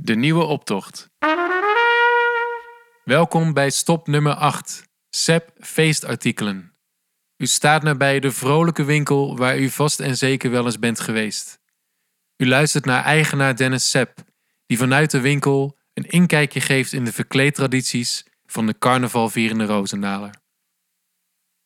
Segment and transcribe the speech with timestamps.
[0.00, 1.10] De nieuwe optocht.
[3.04, 4.82] Welkom bij stop nummer 8.
[5.10, 6.72] SEP feestartikelen.
[7.36, 11.60] U staat nabij de vrolijke winkel waar u vast en zeker wel eens bent geweest.
[12.36, 14.18] U luistert naar eigenaar Dennis Sepp,
[14.66, 20.34] die vanuit de winkel een inkijkje geeft in de verkleedtradities van de carnavalvierende Roosendaler.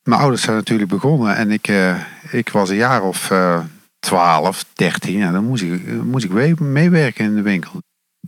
[0.02, 3.64] Mijn ouders zijn natuurlijk begonnen en ik, uh, ik was een jaar of uh,
[3.98, 7.80] 12, 13 en dan moest ik, moest ik meewerken in de winkel.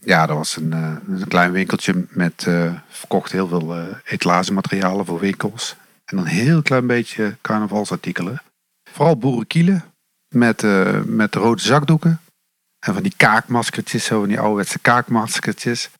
[0.04, 5.04] Ja, dat was een, uh, een klein winkeltje met uh, verkocht heel veel uh, etalagematerialen
[5.04, 5.76] voor winkels.
[6.04, 8.42] En een heel klein beetje carnavalsartikelen.
[8.90, 9.84] Vooral boerenkielen
[10.28, 10.62] met,
[11.06, 12.20] met rode zakdoeken.
[12.86, 15.90] En van die kaakmaskertjes, zo van die ouderwetse kaakmaskertjes.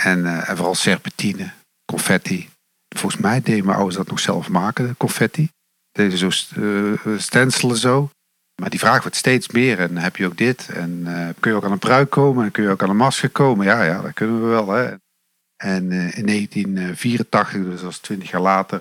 [0.00, 1.50] En, vooral serpentine,
[1.84, 2.48] confetti.
[2.96, 5.50] Volgens mij deden mijn ouders dat nog zelf maken, confetti.
[5.92, 6.30] Deden zo
[7.16, 8.10] stencelen zo.
[8.60, 9.80] Maar die vraag wordt steeds meer.
[9.80, 10.68] En heb je ook dit?
[10.68, 12.44] En uh, kun je ook aan een pruik komen?
[12.44, 13.66] En kun je ook aan een masker komen?
[13.66, 14.70] Ja, ja, dat kunnen we wel.
[14.70, 14.94] Hè?
[15.56, 18.80] En uh, in 1984, dus als 20 jaar later,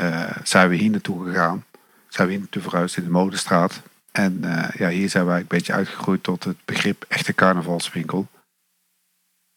[0.00, 1.64] uh, zijn we hier naartoe gegaan.
[2.08, 3.82] Zijn we hier naartoe verhuisd in de Modestraat.
[4.12, 4.40] En
[4.76, 8.26] ja, hier zijn wij een beetje uitgegroeid tot het begrip echte carnavalswinkel.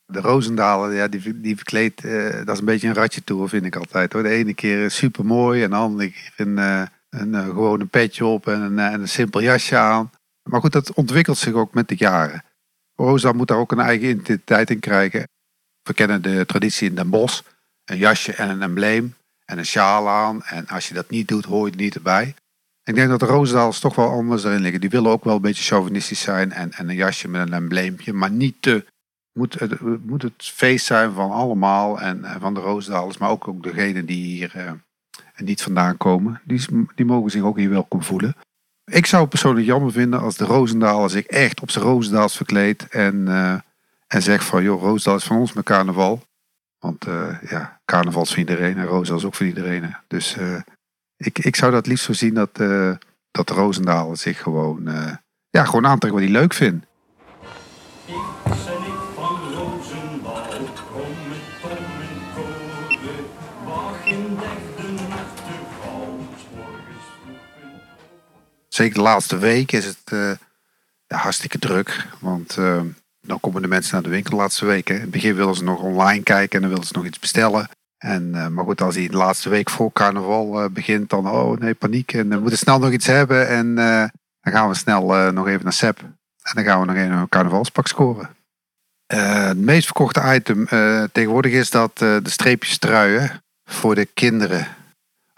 [0.05, 2.01] De Roosendalen, ja, die, die verkleed,
[2.45, 4.13] dat is een beetje een ratje toe, vind ik altijd.
[4.13, 4.23] Hoor.
[4.23, 6.59] De ene keer super mooi en de andere keer vind
[7.09, 10.11] een, uh, gewoon een petje op en een, en een simpel jasje aan.
[10.49, 12.43] Maar goed, dat ontwikkelt zich ook met de jaren.
[12.95, 15.27] Rosa moet daar ook een eigen identiteit in krijgen.
[15.81, 17.41] We kennen de traditie in Den Bosch.
[17.85, 19.15] Een jasje en een embleem
[19.45, 20.43] en een sjaal aan.
[20.43, 22.35] En als je dat niet doet, hoor je er niet erbij.
[22.83, 24.81] Ik denk dat de Roosendaals toch wel anders erin liggen.
[24.81, 26.51] Die willen ook wel een beetje chauvinistisch zijn.
[26.51, 28.13] En, en een jasje met een embleempje.
[28.13, 28.85] Maar niet te...
[29.33, 32.01] Moet het, moet het feest zijn van allemaal.
[32.01, 33.17] En, van de Roosendaalers.
[33.17, 34.79] Maar ook, ook degene die hier...
[35.39, 38.35] Niet vandaan komen, die, die mogen zich ook hier welkom voelen.
[38.85, 42.87] Ik zou het persoonlijk jammer vinden als de Roosendaal zich echt op zijn Roosendaals verkleedt
[42.87, 43.53] en, uh,
[44.07, 46.21] en zegt van joh, Roosendaal is van ons met carnaval.
[46.79, 49.95] Want uh, ja, carnaval is voor iedereen en Roosendaal is ook voor iedereen.
[50.07, 50.61] Dus uh,
[51.17, 52.55] ik, ik zou dat liefst zo zien dat,
[53.31, 54.89] dat de Roosendaal zich gewoon,
[55.49, 56.85] ja, gewoon aantrekken wat hij leuk vindt.
[68.79, 70.31] Zeker de laatste week is het uh,
[71.07, 72.07] ja, hartstikke druk.
[72.19, 72.81] Want uh,
[73.21, 74.95] dan komen de mensen naar de winkel laatste weken.
[74.95, 77.69] In het begin willen ze nog online kijken en dan willen ze nog iets bestellen.
[77.97, 81.73] En, uh, maar goed, als hij de laatste week voor carnaval begint, dan oh nee,
[81.73, 82.13] paniek.
[82.13, 83.47] En we moeten snel nog iets hebben.
[83.47, 83.75] En
[84.41, 85.99] dan gaan we snel nog even naar SEP.
[86.41, 88.29] En dan gaan we nog even een carnavalspak scoren.
[89.05, 90.65] het meest verkochte item
[91.11, 94.67] tegenwoordig is dat de streepjes truien voor de kinderen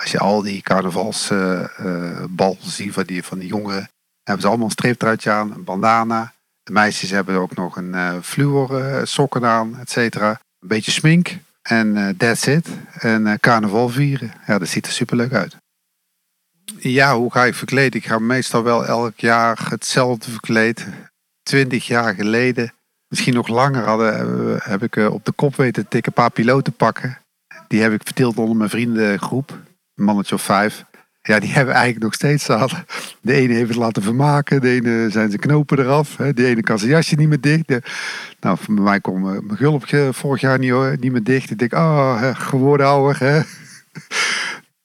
[0.02, 3.90] als je al die carnavalsbal uh, ziet van die, van die jongeren,
[4.24, 6.34] hebben ze allemaal een streeptruitje aan, een bandana.
[6.64, 10.30] De meisjes hebben ook nog een uh, fluor sokken aan, et cetera.
[10.30, 12.68] Een beetje smink en that's it.
[12.92, 14.34] En carnaval vieren.
[14.48, 15.56] Ja, dat ziet er superleuk uit.
[16.78, 17.96] Ja, hoe ga ik verkleed?
[17.96, 20.88] Ik ga meestal wel elk jaar hetzelfde verkleed.
[21.44, 22.74] Twintig jaar geleden,
[23.08, 27.18] misschien nog langer, hadden, heb ik op de kop weten tikken een paar piloten pakken.
[27.68, 29.60] Die heb ik verdeeld onder mijn vriendengroep
[29.94, 30.84] mannetje of vijf.
[31.22, 32.69] Ja, die hebben eigenlijk nog steeds staan.
[33.22, 36.79] De ene heeft het laten vermaken, de ene zijn zijn knopen eraf, de ene kan
[36.79, 37.69] zijn jasje niet meer dicht.
[38.40, 41.50] nou, voor mij kon mijn gulp vorig jaar niet, niet meer dicht.
[41.50, 43.19] Ik denk, oh, geworden ouder.
[43.19, 43.41] Hè.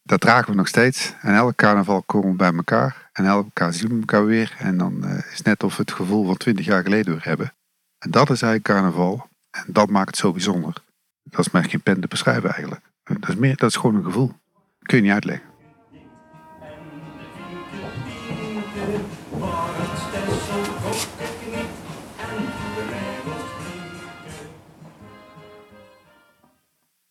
[0.06, 1.14] Dat dragen we nog steeds.
[1.20, 3.10] En elk carnaval komen we bij elkaar.
[3.12, 4.54] En elk elkaar zien we elkaar weer.
[4.58, 7.52] En dan uh, is net of we het gevoel van twintig jaar geleden weer hebben.
[7.98, 9.28] En dat is eigenlijk carnaval.
[9.50, 10.74] En dat maakt het zo bijzonder.
[11.22, 12.84] Dat is maar geen pen te beschrijven eigenlijk.
[13.02, 14.32] Dat is, meer, dat is gewoon een gevoel.
[14.90, 15.40] Kun hjertelig.